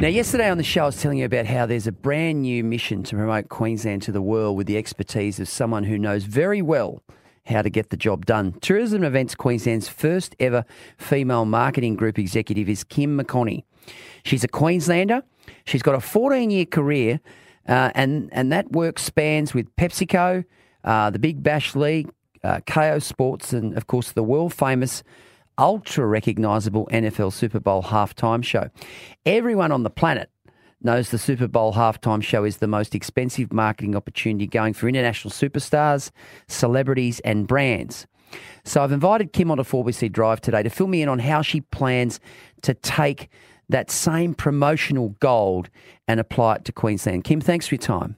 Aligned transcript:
Now, 0.00 0.06
yesterday 0.06 0.48
on 0.48 0.58
the 0.58 0.62
show, 0.64 0.84
I 0.84 0.86
was 0.86 1.02
telling 1.02 1.18
you 1.18 1.24
about 1.24 1.46
how 1.46 1.66
there's 1.66 1.88
a 1.88 1.92
brand 1.92 2.42
new 2.42 2.62
mission 2.62 3.02
to 3.02 3.16
promote 3.16 3.48
Queensland 3.48 4.00
to 4.02 4.12
the 4.12 4.22
world 4.22 4.56
with 4.56 4.68
the 4.68 4.76
expertise 4.76 5.40
of 5.40 5.48
someone 5.48 5.82
who 5.82 5.98
knows 5.98 6.22
very 6.22 6.62
well 6.62 7.02
how 7.46 7.62
to 7.62 7.68
get 7.68 7.90
the 7.90 7.96
job 7.96 8.24
done. 8.24 8.52
Tourism 8.60 9.02
Events 9.02 9.34
Queensland's 9.34 9.88
first 9.88 10.36
ever 10.38 10.64
female 10.98 11.46
marketing 11.46 11.96
group 11.96 12.16
executive 12.16 12.68
is 12.68 12.84
Kim 12.84 13.18
McConnie. 13.18 13.64
She's 14.22 14.44
a 14.44 14.48
Queenslander. 14.48 15.24
She's 15.64 15.82
got 15.82 15.96
a 15.96 16.00
14 16.00 16.48
year 16.48 16.64
career, 16.64 17.18
uh, 17.68 17.90
and, 17.96 18.28
and 18.30 18.52
that 18.52 18.70
work 18.70 19.00
spans 19.00 19.52
with 19.52 19.74
PepsiCo, 19.74 20.44
uh, 20.84 21.10
the 21.10 21.18
Big 21.18 21.42
Bash 21.42 21.74
League, 21.74 22.08
uh, 22.44 22.60
Kayo 22.68 23.02
Sports, 23.02 23.52
and 23.52 23.76
of 23.76 23.88
course 23.88 24.12
the 24.12 24.22
world 24.22 24.54
famous 24.54 25.02
ultra 25.58 26.06
recognisable 26.06 26.88
NFL 26.92 27.32
Super 27.32 27.60
Bowl 27.60 27.82
halftime 27.82 28.42
show. 28.44 28.70
Everyone 29.26 29.72
on 29.72 29.82
the 29.82 29.90
planet 29.90 30.30
knows 30.80 31.10
the 31.10 31.18
Super 31.18 31.48
Bowl 31.48 31.74
halftime 31.74 32.22
show 32.22 32.44
is 32.44 32.58
the 32.58 32.68
most 32.68 32.94
expensive 32.94 33.52
marketing 33.52 33.96
opportunity 33.96 34.46
going 34.46 34.72
for 34.72 34.88
international 34.88 35.32
superstars, 35.32 36.10
celebrities, 36.46 37.20
and 37.20 37.48
brands. 37.48 38.06
So 38.64 38.82
I've 38.82 38.92
invited 38.92 39.32
Kim 39.32 39.50
onto 39.50 39.64
4BC 39.64 40.12
Drive 40.12 40.40
today 40.40 40.62
to 40.62 40.70
fill 40.70 40.86
me 40.86 41.02
in 41.02 41.08
on 41.08 41.18
how 41.18 41.42
she 41.42 41.62
plans 41.62 42.20
to 42.62 42.74
take 42.74 43.28
that 43.68 43.90
same 43.90 44.34
promotional 44.34 45.10
gold 45.20 45.68
and 46.06 46.20
apply 46.20 46.56
it 46.56 46.64
to 46.66 46.72
Queensland. 46.72 47.24
Kim, 47.24 47.40
thanks 47.40 47.66
for 47.66 47.74
your 47.74 47.80
time. 47.80 48.16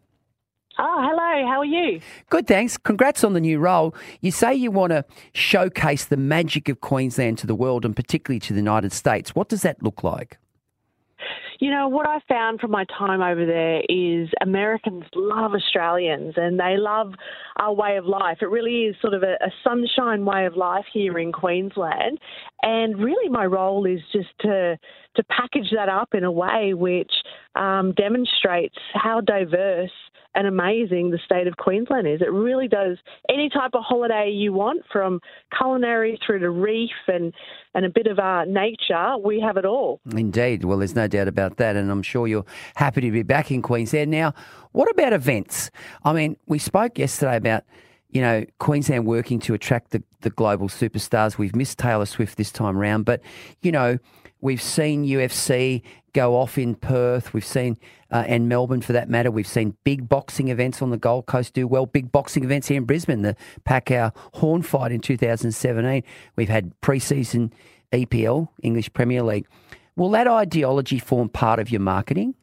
Oh, 0.78 0.96
hello. 1.00 1.29
How 1.44 1.58
are 1.58 1.64
you? 1.64 2.00
Good, 2.28 2.46
thanks. 2.46 2.76
Congrats 2.76 3.24
on 3.24 3.32
the 3.32 3.40
new 3.40 3.58
role. 3.58 3.94
You 4.20 4.30
say 4.30 4.54
you 4.54 4.70
want 4.70 4.90
to 4.90 5.04
showcase 5.32 6.04
the 6.04 6.16
magic 6.16 6.68
of 6.68 6.80
Queensland 6.80 7.38
to 7.38 7.46
the 7.46 7.54
world 7.54 7.84
and 7.84 7.94
particularly 7.94 8.40
to 8.40 8.52
the 8.52 8.60
United 8.60 8.92
States. 8.92 9.34
What 9.34 9.48
does 9.48 9.62
that 9.62 9.82
look 9.82 10.02
like? 10.02 10.38
You 11.60 11.70
know, 11.70 11.88
what 11.88 12.08
I 12.08 12.20
found 12.26 12.58
from 12.58 12.70
my 12.70 12.86
time 12.86 13.20
over 13.20 13.44
there 13.44 13.82
is 13.86 14.30
Americans 14.40 15.04
love 15.14 15.52
Australians 15.52 16.34
and 16.38 16.58
they 16.58 16.76
love 16.78 17.12
our 17.56 17.74
way 17.74 17.98
of 17.98 18.06
life. 18.06 18.38
It 18.40 18.48
really 18.48 18.84
is 18.84 18.96
sort 19.02 19.12
of 19.12 19.22
a, 19.22 19.34
a 19.44 19.50
sunshine 19.62 20.24
way 20.24 20.46
of 20.46 20.56
life 20.56 20.86
here 20.90 21.18
in 21.18 21.32
Queensland. 21.32 22.18
And 22.62 22.96
really, 22.96 23.28
my 23.28 23.44
role 23.44 23.84
is 23.84 24.00
just 24.10 24.30
to, 24.40 24.78
to 25.16 25.24
package 25.24 25.70
that 25.76 25.90
up 25.90 26.14
in 26.14 26.24
a 26.24 26.32
way 26.32 26.72
which 26.72 27.12
um, 27.54 27.92
demonstrates 27.92 28.76
how 28.94 29.20
diverse 29.20 29.90
and 30.34 30.46
amazing 30.46 31.10
the 31.10 31.18
state 31.24 31.46
of 31.48 31.56
Queensland 31.56 32.06
is. 32.06 32.20
It 32.20 32.30
really 32.30 32.68
does 32.68 32.98
any 33.28 33.48
type 33.48 33.72
of 33.74 33.82
holiday 33.82 34.30
you 34.30 34.52
want, 34.52 34.82
from 34.92 35.20
culinary 35.58 36.20
through 36.24 36.38
to 36.40 36.50
reef 36.50 36.90
and, 37.08 37.34
and 37.74 37.84
a 37.84 37.90
bit 37.90 38.06
of 38.06 38.18
uh, 38.18 38.44
nature, 38.44 39.18
we 39.18 39.40
have 39.40 39.56
it 39.56 39.64
all. 39.64 40.00
Indeed. 40.14 40.64
Well, 40.64 40.78
there's 40.78 40.94
no 40.94 41.08
doubt 41.08 41.26
about 41.26 41.56
that. 41.56 41.74
And 41.74 41.90
I'm 41.90 42.02
sure 42.02 42.28
you're 42.28 42.44
happy 42.76 43.00
to 43.00 43.10
be 43.10 43.24
back 43.24 43.50
in 43.50 43.60
Queensland. 43.60 44.10
Now, 44.12 44.32
what 44.70 44.88
about 44.90 45.12
events? 45.12 45.70
I 46.04 46.12
mean, 46.12 46.36
we 46.46 46.60
spoke 46.60 46.98
yesterday 46.98 47.36
about 47.36 47.64
you 48.12 48.20
know, 48.20 48.44
Queensland 48.58 49.06
working 49.06 49.38
to 49.40 49.54
attract 49.54 49.92
the, 49.92 50.02
the 50.22 50.30
global 50.30 50.68
superstars. 50.68 51.38
We've 51.38 51.54
missed 51.54 51.78
Taylor 51.78 52.06
Swift 52.06 52.36
this 52.36 52.50
time 52.50 52.76
round, 52.76 53.04
but, 53.04 53.20
you 53.62 53.70
know, 53.70 53.98
we've 54.40 54.62
seen 54.62 55.04
UFC 55.04 55.82
go 56.12 56.36
off 56.36 56.58
in 56.58 56.74
Perth. 56.74 57.32
We've 57.32 57.44
seen, 57.44 57.78
uh, 58.10 58.24
and 58.26 58.48
Melbourne 58.48 58.80
for 58.80 58.92
that 58.92 59.08
matter, 59.08 59.30
we've 59.30 59.46
seen 59.46 59.76
big 59.84 60.08
boxing 60.08 60.48
events 60.48 60.82
on 60.82 60.90
the 60.90 60.96
Gold 60.96 61.26
Coast 61.26 61.54
do 61.54 61.66
well. 61.66 61.86
Big 61.86 62.10
boxing 62.10 62.44
events 62.44 62.68
here 62.68 62.78
in 62.78 62.84
Brisbane, 62.84 63.22
the 63.22 63.36
Pacquiao 63.68 64.12
Horn 64.34 64.62
fight 64.62 64.92
in 64.92 65.00
2017. 65.00 66.02
We've 66.36 66.48
had 66.48 66.72
preseason 66.80 67.52
EPL, 67.92 68.48
English 68.62 68.92
Premier 68.92 69.22
League. 69.22 69.46
Will 69.96 70.10
that 70.10 70.26
ideology 70.26 70.98
form 70.98 71.28
part 71.28 71.58
of 71.58 71.70
your 71.70 71.80
marketing? 71.80 72.34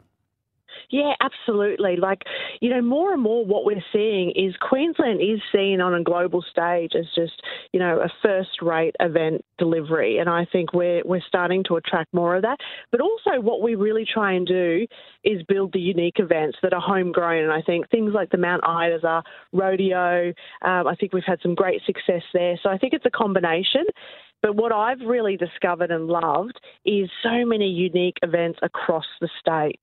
Yeah, 0.89 1.13
absolutely. 1.19 1.97
Like, 1.97 2.21
you 2.61 2.69
know, 2.69 2.81
more 2.81 3.11
and 3.11 3.21
more 3.21 3.45
what 3.45 3.65
we're 3.65 3.83
seeing 3.91 4.31
is 4.31 4.55
Queensland 4.61 5.19
is 5.21 5.41
seen 5.53 5.81
on 5.81 5.93
a 5.93 6.01
global 6.01 6.41
stage 6.49 6.93
as 6.95 7.05
just, 7.13 7.41
you 7.73 7.79
know, 7.79 7.99
a 7.99 8.07
first 8.21 8.61
rate 8.61 8.95
event 9.01 9.43
delivery. 9.57 10.17
And 10.17 10.29
I 10.29 10.45
think 10.49 10.71
we're, 10.73 11.01
we're 11.03 11.23
starting 11.27 11.65
to 11.65 11.75
attract 11.75 12.13
more 12.13 12.37
of 12.37 12.43
that. 12.43 12.57
But 12.89 13.01
also, 13.01 13.41
what 13.41 13.61
we 13.61 13.75
really 13.75 14.05
try 14.05 14.31
and 14.31 14.47
do 14.47 14.87
is 15.25 15.43
build 15.43 15.73
the 15.73 15.79
unique 15.79 16.19
events 16.19 16.57
that 16.63 16.73
are 16.73 16.81
homegrown. 16.81 17.43
And 17.43 17.51
I 17.51 17.61
think 17.61 17.89
things 17.89 18.13
like 18.13 18.29
the 18.29 18.37
Mount 18.37 18.63
Isa 18.63 19.23
rodeo, 19.51 20.29
um, 20.61 20.87
I 20.87 20.95
think 20.97 21.11
we've 21.11 21.23
had 21.25 21.41
some 21.41 21.53
great 21.53 21.81
success 21.85 22.23
there. 22.33 22.57
So 22.63 22.69
I 22.69 22.77
think 22.77 22.93
it's 22.93 23.05
a 23.05 23.11
combination. 23.11 23.83
But 24.41 24.55
what 24.55 24.71
I've 24.71 25.01
really 25.01 25.35
discovered 25.35 25.91
and 25.91 26.07
loved 26.07 26.61
is 26.85 27.09
so 27.23 27.43
many 27.43 27.67
unique 27.67 28.17
events 28.21 28.59
across 28.61 29.05
the 29.19 29.27
state. 29.41 29.81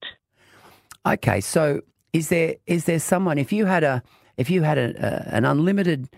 Okay, 1.06 1.40
so 1.40 1.80
is 2.12 2.28
there 2.28 2.56
is 2.66 2.84
there 2.84 2.98
someone 2.98 3.38
if 3.38 3.52
you 3.52 3.66
had 3.66 3.84
a 3.84 4.02
if 4.36 4.48
you 4.48 4.62
had 4.62 4.78
a, 4.78 4.94
a, 4.96 5.34
an 5.34 5.44
unlimited 5.44 6.08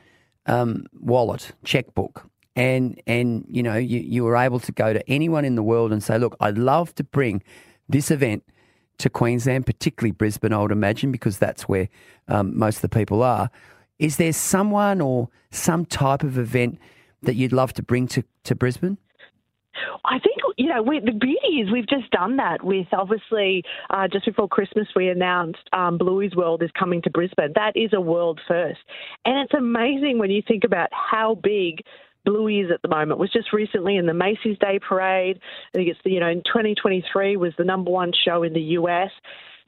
um, 0.46 0.86
wallet 1.00 1.52
checkbook 1.64 2.28
and 2.54 3.00
and 3.06 3.44
you 3.48 3.62
know 3.62 3.76
you, 3.76 4.00
you 4.00 4.24
were 4.24 4.36
able 4.36 4.60
to 4.60 4.72
go 4.72 4.92
to 4.92 5.08
anyone 5.10 5.44
in 5.44 5.56
the 5.56 5.62
world 5.62 5.92
and 5.92 6.02
say, 6.02 6.18
look, 6.18 6.36
I'd 6.40 6.58
love 6.58 6.94
to 6.96 7.04
bring 7.04 7.42
this 7.88 8.10
event 8.10 8.44
to 8.98 9.10
Queensland, 9.10 9.66
particularly 9.66 10.12
Brisbane, 10.12 10.52
I 10.52 10.62
would 10.62 10.72
imagine, 10.72 11.12
because 11.12 11.38
that's 11.38 11.68
where 11.68 11.88
um, 12.28 12.56
most 12.56 12.76
of 12.76 12.82
the 12.82 12.88
people 12.88 13.22
are. 13.22 13.50
Is 13.98 14.16
there 14.16 14.32
someone 14.32 15.00
or 15.00 15.28
some 15.50 15.84
type 15.84 16.22
of 16.22 16.38
event 16.38 16.78
that 17.22 17.34
you'd 17.34 17.52
love 17.52 17.72
to 17.74 17.82
bring 17.82 18.08
to, 18.08 18.24
to 18.44 18.54
Brisbane? 18.54 18.98
I 20.04 20.18
think 20.18 20.38
you 20.56 20.68
know 20.68 20.82
we, 20.82 21.00
the 21.00 21.12
beauty 21.12 21.60
is 21.60 21.70
we've 21.70 21.88
just 21.88 22.10
done 22.10 22.36
that 22.36 22.62
with 22.62 22.86
obviously 22.92 23.62
uh, 23.90 24.08
just 24.08 24.26
before 24.26 24.48
Christmas 24.48 24.86
we 24.94 25.08
announced 25.08 25.68
um, 25.72 25.98
Bluey's 25.98 26.34
World 26.34 26.62
is 26.62 26.70
coming 26.78 27.02
to 27.02 27.10
Brisbane. 27.10 27.52
That 27.54 27.72
is 27.76 27.90
a 27.92 28.00
world 28.00 28.40
first, 28.46 28.80
and 29.24 29.38
it's 29.38 29.54
amazing 29.54 30.18
when 30.18 30.30
you 30.30 30.42
think 30.46 30.64
about 30.64 30.88
how 30.92 31.34
big 31.34 31.82
Bluey 32.24 32.60
is 32.60 32.70
at 32.72 32.82
the 32.82 32.88
moment. 32.88 33.12
It 33.12 33.18
was 33.18 33.32
just 33.32 33.52
recently 33.52 33.96
in 33.96 34.06
the 34.06 34.14
Macy's 34.14 34.58
Day 34.58 34.78
Parade. 34.86 35.38
I 35.74 35.78
think 35.78 35.88
it's 35.88 36.00
the, 36.04 36.10
you 36.10 36.20
know 36.20 36.28
in 36.28 36.42
2023 36.44 37.36
was 37.36 37.52
the 37.56 37.64
number 37.64 37.90
one 37.90 38.12
show 38.24 38.42
in 38.42 38.52
the 38.52 38.60
US. 38.60 39.10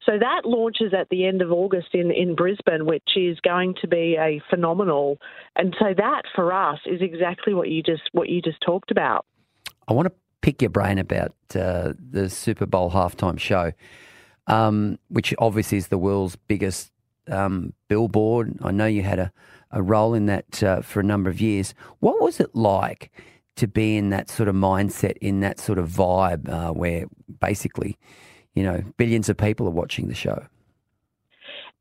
So 0.07 0.13
that 0.19 0.47
launches 0.47 0.95
at 0.99 1.09
the 1.11 1.27
end 1.27 1.43
of 1.43 1.53
August 1.53 1.89
in, 1.93 2.11
in 2.11 2.35
Brisbane, 2.35 2.87
which 2.87 3.11
is 3.17 3.39
going 3.41 3.75
to 3.83 3.89
be 3.89 4.17
a 4.19 4.41
phenomenal. 4.49 5.19
And 5.55 5.77
so 5.79 5.93
that 5.97 6.23
for 6.35 6.53
us 6.53 6.79
is 6.87 7.03
exactly 7.03 7.53
what 7.53 7.69
you 7.69 7.83
just 7.83 8.03
what 8.13 8.29
you 8.29 8.41
just 8.41 8.61
talked 8.65 8.91
about. 8.91 9.27
I 9.89 9.95
want 9.95 10.07
to 10.07 10.13
pick 10.43 10.61
your 10.61 10.71
brain 10.71 10.99
about 10.99 11.35
uh, 11.55 11.95
the 11.99 12.29
Super 12.29 12.67
Bowl 12.67 12.91
halftime 12.91 13.41
show, 13.41 13.73
um, 14.47 14.99
which 15.09 15.35
obviously 15.39 15.79
is 15.79 15.89
the 15.89 15.99
world's 15.99 16.37
biggest 16.37 16.93
um, 17.27 17.73
billboard. 17.89 18.59
I 18.63 18.71
know 18.71 18.87
you 18.87 19.03
had 19.03 19.19
a, 19.19 19.33
a 19.71 19.83
role 19.83 20.13
in 20.13 20.27
that 20.27 20.63
uh, 20.63 20.83
for 20.83 21.01
a 21.01 21.05
number 21.05 21.31
of 21.31 21.41
years. 21.41 21.75
What 22.01 22.21
was 22.21 22.39
it 22.39 22.55
like 22.55 23.11
to 23.57 23.67
be 23.67 23.97
in 23.97 24.11
that 24.11 24.29
sort 24.29 24.49
of 24.49 24.55
mindset, 24.55 25.17
in 25.23 25.41
that 25.41 25.59
sort 25.59 25.79
of 25.79 25.89
vibe 25.89 26.49
uh, 26.49 26.73
where 26.73 27.07
basically, 27.41 27.97
you 28.55 28.63
know, 28.63 28.85
billions 28.99 29.31
of 29.31 29.39
people 29.39 29.67
are 29.67 29.71
watching 29.71 30.09
the 30.09 30.15
show? 30.15 30.47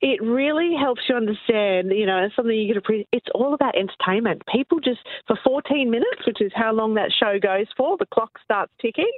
It 0.02 0.22
really 0.22 0.76
helps 0.80 1.02
you 1.10 1.16
understand, 1.16 1.92
you 1.92 2.06
know, 2.06 2.28
something 2.36 2.56
you 2.56 2.68
can 2.68 2.78
appreciate. 2.78 3.08
It's 3.12 3.28
all 3.34 3.54
about 3.54 3.76
entertainment. 3.76 4.44
People 4.52 4.80
just, 4.80 5.00
for 5.26 5.38
14 5.44 5.90
minutes, 5.90 6.26
which 6.26 6.42
is 6.42 6.52
how 6.56 6.72
long 6.72 6.94
that 6.96 7.12
show 7.12 7.40
goes 7.40 7.66
for, 7.76 7.98
the 7.98 8.06
clock 8.06 8.32
starts 8.44 8.72
ticking. 8.80 9.12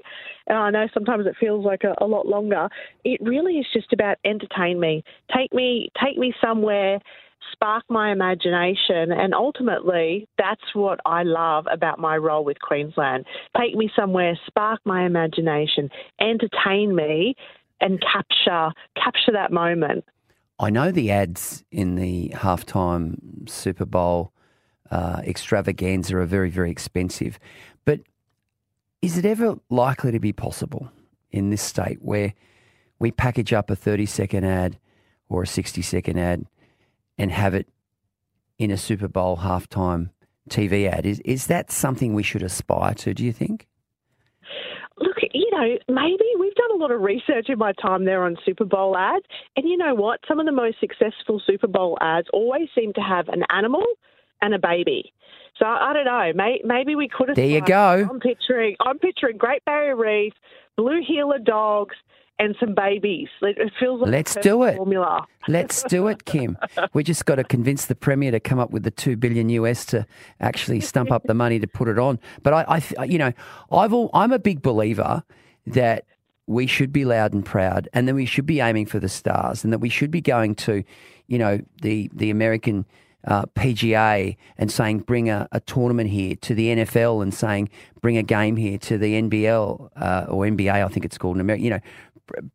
And 0.47 0.57
I 0.57 0.69
know 0.69 0.87
sometimes 0.93 1.25
it 1.27 1.35
feels 1.39 1.65
like 1.65 1.83
a, 1.83 1.95
a 2.01 2.07
lot 2.07 2.27
longer. 2.27 2.69
It 3.03 3.19
really 3.21 3.55
is 3.57 3.65
just 3.73 3.91
about 3.91 4.17
entertain 4.23 4.79
me. 4.79 5.03
Take 5.35 5.53
me, 5.53 5.89
take 6.01 6.17
me 6.17 6.33
somewhere 6.41 6.99
spark 7.53 7.83
my 7.89 8.11
imagination. 8.11 9.11
And 9.11 9.33
ultimately, 9.33 10.27
that's 10.37 10.61
what 10.73 10.99
I 11.05 11.23
love 11.23 11.65
about 11.71 11.97
my 11.97 12.17
role 12.17 12.43
with 12.43 12.59
Queensland. 12.59 13.25
Take 13.57 13.75
me 13.75 13.89
somewhere, 13.95 14.37
spark 14.45 14.81
my 14.85 15.05
imagination, 15.05 15.89
entertain 16.19 16.95
me, 16.95 17.35
and 17.81 18.01
capture 18.01 18.71
capture 18.95 19.31
that 19.31 19.51
moment. 19.51 20.03
I 20.59 20.69
know 20.69 20.91
the 20.91 21.09
ads 21.09 21.63
in 21.71 21.95
the 21.95 22.33
halftime 22.35 23.49
Super 23.49 23.85
Bowl 23.85 24.33
uh, 24.91 25.21
extravaganza 25.23 26.17
are 26.17 26.25
very, 26.25 26.49
very 26.49 26.69
expensive. 26.69 27.39
But 27.85 28.01
is 29.01 29.17
it 29.17 29.25
ever 29.25 29.57
likely 29.69 30.11
to 30.11 30.19
be 30.19 30.33
possible 30.33 30.91
in 31.31 31.49
this 31.49 31.61
state 31.61 31.99
where 32.01 32.33
we 32.99 33.11
package 33.11 33.53
up 33.53 33.69
a 33.69 33.75
30 33.75 34.05
second 34.05 34.43
ad 34.43 34.77
or 35.29 35.43
a 35.43 35.47
60 35.47 35.81
second 35.81 36.19
ad 36.19 36.45
and 37.17 37.31
have 37.31 37.53
it 37.53 37.69
in 38.57 38.69
a 38.69 38.77
Super 38.77 39.07
Bowl 39.07 39.37
halftime 39.37 40.09
TV 40.49 40.91
ad? 40.91 41.05
Is, 41.05 41.21
is 41.21 41.47
that 41.47 41.71
something 41.71 42.13
we 42.13 42.23
should 42.23 42.43
aspire 42.43 42.93
to, 42.95 43.13
do 43.13 43.23
you 43.23 43.31
think? 43.31 43.68
You 45.33 45.49
know, 45.51 45.77
maybe 45.87 46.25
we've 46.39 46.55
done 46.55 46.71
a 46.73 46.77
lot 46.77 46.91
of 46.91 47.01
research 47.01 47.49
in 47.49 47.57
my 47.57 47.73
time 47.73 48.05
there 48.05 48.23
on 48.23 48.37
Super 48.45 48.65
Bowl 48.65 48.97
ads. 48.97 49.25
And 49.55 49.67
you 49.67 49.77
know 49.77 49.93
what? 49.93 50.19
Some 50.27 50.39
of 50.39 50.45
the 50.45 50.51
most 50.51 50.79
successful 50.79 51.41
Super 51.45 51.67
Bowl 51.67 51.97
ads 52.01 52.27
always 52.33 52.69
seem 52.73 52.93
to 52.93 53.01
have 53.01 53.27
an 53.29 53.43
animal 53.49 53.85
and 54.41 54.53
a 54.53 54.59
baby. 54.59 55.13
So 55.57 55.65
I 55.65 55.93
don't 55.93 56.05
know. 56.05 56.31
May, 56.33 56.61
maybe 56.63 56.95
we 56.95 57.09
could 57.09 57.27
have. 57.27 57.35
There 57.35 57.45
you 57.45 57.61
go. 57.61 58.07
I'm 58.09 58.19
picturing. 58.19 58.75
I'm 58.79 58.97
picturing 58.97 59.37
Great 59.37 59.63
Barrier 59.65 59.95
Reef, 59.95 60.33
blue 60.77 61.01
heeler 61.05 61.39
dogs, 61.39 61.95
and 62.39 62.55
some 62.59 62.73
babies. 62.73 63.27
It 63.41 63.71
feels 63.79 64.01
like 64.01 64.09
Let's 64.09 64.35
do 64.35 64.63
it. 64.63 64.77
Formula. 64.77 65.27
Let's 65.47 65.83
do 65.83 66.07
it, 66.07 66.25
Kim. 66.25 66.57
We 66.93 67.03
just 67.03 67.25
got 67.25 67.35
to 67.35 67.43
convince 67.43 67.85
the 67.85 67.95
Premier 67.95 68.31
to 68.31 68.39
come 68.39 68.59
up 68.59 68.71
with 68.71 68.83
the 68.83 68.91
two 68.91 69.17
billion 69.17 69.49
US 69.49 69.85
to 69.87 70.05
actually 70.39 70.79
stump 70.79 71.11
up 71.11 71.23
the 71.25 71.33
money 71.33 71.59
to 71.59 71.67
put 71.67 71.89
it 71.89 71.99
on. 71.99 72.17
But 72.41 72.53
I, 72.53 72.81
I 72.97 73.03
you 73.03 73.17
know, 73.17 73.33
I've 73.71 73.93
all, 73.93 74.09
I'm 74.13 74.31
a 74.31 74.39
big 74.39 74.61
believer 74.61 75.23
that 75.67 76.05
we 76.47 76.65
should 76.65 76.91
be 76.91 77.05
loud 77.05 77.33
and 77.33 77.45
proud, 77.45 77.89
and 77.93 78.07
then 78.07 78.15
we 78.15 78.25
should 78.25 78.45
be 78.45 78.59
aiming 78.59 78.87
for 78.87 78.99
the 78.99 79.09
stars, 79.09 79.63
and 79.63 79.71
that 79.71 79.79
we 79.79 79.89
should 79.89 80.09
be 80.09 80.21
going 80.21 80.55
to, 80.55 80.83
you 81.27 81.37
know, 81.37 81.59
the 81.81 82.09
the 82.13 82.31
American 82.31 82.85
uh, 83.25 83.45
PGA 83.47 84.37
and 84.57 84.71
saying 84.71 84.99
bring 84.99 85.29
a, 85.29 85.47
a, 85.51 85.59
tournament 85.59 86.09
here 86.09 86.35
to 86.37 86.55
the 86.55 86.67
NFL 86.67 87.21
and 87.21 87.33
saying 87.33 87.69
bring 88.01 88.17
a 88.17 88.23
game 88.23 88.55
here 88.55 88.77
to 88.77 88.97
the 88.97 89.21
NBL 89.21 89.89
uh, 89.97 90.25
or 90.29 90.45
NBA, 90.45 90.71
I 90.71 90.87
think 90.87 91.05
it's 91.05 91.17
called 91.17 91.35
in 91.35 91.41
America. 91.41 91.63
You 91.63 91.69
know, 91.71 91.79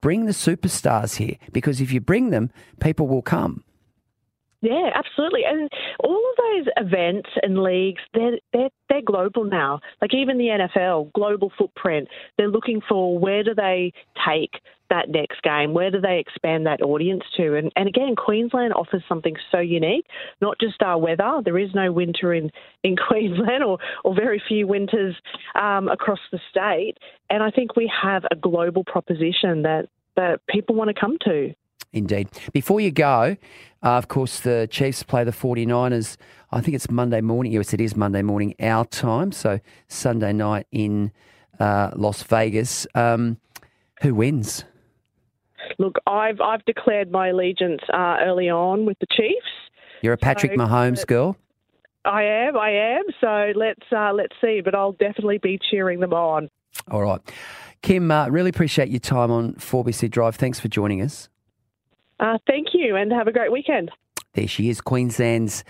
bring 0.01 0.27
the 0.27 0.33
superstars 0.33 1.17
here 1.17 1.37
because 1.53 1.81
if 1.81 1.93
you 1.93 2.01
bring 2.01 2.31
them, 2.31 2.51
people 2.81 3.07
will 3.07 3.23
come. 3.23 3.65
Yeah, 4.65 4.89
absolutely. 4.95 5.43
And 5.47 5.69
all 6.03 6.17
of 6.17 6.37
those 6.39 6.73
events 6.79 7.29
and 7.43 7.63
leagues, 7.63 8.01
they're, 8.15 8.39
they're, 8.55 8.71
they're 8.89 9.03
global 9.03 9.45
now. 9.45 9.81
Like 10.01 10.15
even 10.15 10.39
the 10.39 10.69
NFL, 10.75 11.13
global 11.13 11.53
footprint. 11.59 12.09
They're 12.39 12.49
looking 12.49 12.81
for 12.89 13.19
where 13.19 13.43
do 13.45 13.55
they 13.55 13.93
take 14.27 14.63
that 14.89 15.11
next 15.11 15.43
game? 15.43 15.75
Where 15.75 15.91
do 15.91 16.01
they 16.01 16.19
expand 16.19 16.65
that 16.65 16.81
audience 16.81 17.25
to? 17.37 17.57
And, 17.57 17.73
and 17.77 17.89
again, 17.89 18.17
Queensland 18.17 18.73
offers 18.73 19.03
something 19.07 19.37
so 19.53 19.59
unique, 19.59 20.07
not 20.41 20.59
just 20.59 20.81
our 20.81 20.97
weather. 20.97 21.43
There 21.45 21.59
is 21.59 21.75
no 21.75 21.93
winter 21.93 22.33
in, 22.33 22.51
in 22.83 22.97
Queensland 23.09 23.63
or, 23.63 23.77
or 24.03 24.15
very 24.15 24.43
few 24.49 24.67
winters 24.67 25.15
um, 25.61 25.89
across 25.89 26.21
the 26.33 26.41
state. 26.51 26.95
And 27.29 27.43
I 27.43 27.51
think 27.51 27.77
we 27.77 27.93
have 28.03 28.25
a 28.31 28.37
global 28.37 28.83
proposition 28.83 29.61
that, 29.65 29.89
that 30.17 30.41
people 30.49 30.75
want 30.75 30.89
to 30.89 30.99
come 30.99 31.19
to. 31.27 31.55
Indeed. 31.95 32.29
Before 32.53 32.81
you 32.81 32.91
go, 32.91 33.37
uh, 33.83 33.89
of 33.89 34.09
course, 34.09 34.41
the 34.41 34.69
Chiefs 34.71 35.03
play 35.03 35.25
the 35.25 35.31
49ers. 35.31 36.17
I 36.51 36.61
think 36.61 36.75
it's 36.75 36.91
Monday 36.91 37.21
morning. 37.21 37.53
Yes, 37.53 37.73
it 37.73 37.81
is 37.81 37.97
Monday 37.97 38.23
morning, 38.23 38.55
our 38.61 38.85
time. 38.85 39.33
So 39.33 39.61
Sunday 39.89 40.33
night 40.33 40.67
in 40.73 41.13
uh, 41.61 41.91
Las 41.95 42.23
Vegas. 42.25 42.87
Um, 42.95 43.39
who 44.03 44.15
wins? 44.15 44.65
Look, 45.79 45.97
I've 46.07 46.41
I've 46.41 46.65
declared 46.65 47.11
my 47.11 47.29
allegiance 47.29 47.81
uh, 47.93 48.19
early 48.21 48.51
on 48.51 48.85
with 48.85 48.99
the 48.99 49.07
Chiefs. 49.11 49.47
You're 50.03 50.13
a 50.13 50.19
Patrick 50.19 50.53
so, 50.53 50.59
Mahomes 50.59 51.07
girl. 51.07 51.37
I 52.05 52.23
am, 52.25 52.57
I 52.57 52.71
am. 52.71 53.03
So 53.21 53.53
let's 53.59 53.87
uh, 53.91 54.13
let's 54.13 54.35
see, 54.43 54.61
but 54.63 54.75
I'll 54.75 54.93
definitely 54.93 55.39
be 55.39 55.59
cheering 55.71 56.01
them 56.01 56.13
on. 56.13 56.51
All 56.91 57.03
right, 57.03 57.21
Kim. 57.83 58.11
Uh, 58.11 58.29
really 58.29 58.51
appreciate 58.51 58.91
your 58.91 59.01
time 59.01 59.31
on 59.31 59.55
4BC 59.55 60.11
Drive. 60.11 60.37
Thanks 60.37 60.61
for 60.61 60.69
joining 60.69 61.01
us. 61.01 61.29
Uh, 62.21 62.39
thank 62.47 62.69
you, 62.73 62.97
and 62.97 63.13
have 63.13 63.27
a 63.27 63.33
great 63.33 63.53
weekend. 63.53 63.91
There 64.35 64.49
she 64.49 64.69
is, 64.69 64.81
Queensland's 64.81 65.65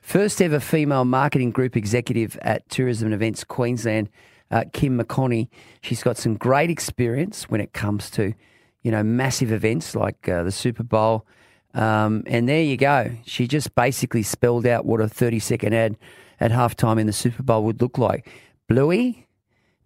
first 0.00 0.42
ever 0.42 0.60
female 0.60 1.04
marketing 1.04 1.50
group 1.50 1.76
executive 1.76 2.36
at 2.42 2.68
Tourism 2.68 3.06
and 3.06 3.14
Events 3.14 3.44
Queensland, 3.44 4.08
uh, 4.50 4.64
Kim 4.72 4.98
McConnie. 4.98 5.48
She's 5.82 6.02
got 6.02 6.16
some 6.16 6.36
great 6.36 6.70
experience 6.70 7.44
when 7.44 7.60
it 7.60 7.72
comes 7.72 8.10
to, 8.10 8.34
you 8.82 8.90
know, 8.90 9.02
massive 9.02 9.52
events 9.52 9.94
like 9.94 10.28
uh, 10.28 10.42
the 10.42 10.52
Super 10.52 10.82
Bowl. 10.82 11.26
Um, 11.74 12.24
and 12.26 12.48
there 12.48 12.62
you 12.62 12.76
go. 12.76 13.12
She 13.24 13.46
just 13.46 13.74
basically 13.74 14.24
spelled 14.24 14.66
out 14.66 14.84
what 14.84 15.00
a 15.00 15.08
30 15.08 15.38
second 15.38 15.72
ad 15.72 15.96
at 16.40 16.50
halftime 16.50 16.98
in 16.98 17.06
the 17.06 17.12
Super 17.12 17.42
Bowl 17.42 17.62
would 17.64 17.80
look 17.80 17.98
like. 17.98 18.28
Bluey, 18.68 19.28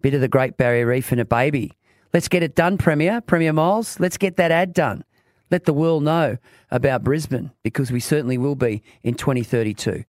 bit 0.01 0.13
of 0.13 0.21
the 0.21 0.27
Great 0.27 0.57
Barrier 0.57 0.87
Reef 0.87 1.11
and 1.11 1.21
a 1.21 1.25
baby. 1.25 1.73
Let's 2.13 2.27
get 2.27 2.41
it 2.41 2.55
done, 2.55 2.77
Premier. 2.77 3.21
Premier 3.21 3.53
Miles, 3.53 3.99
let's 3.99 4.17
get 4.17 4.37
that 4.37 4.51
ad 4.51 4.73
done 4.73 5.03
let 5.51 5.65
the 5.65 5.73
world 5.73 6.03
know 6.03 6.37
about 6.71 7.03
Brisbane 7.03 7.51
because 7.63 7.91
we 7.91 7.99
certainly 7.99 8.37
will 8.37 8.55
be 8.55 8.83
in 9.03 9.15
2032. 9.15 10.03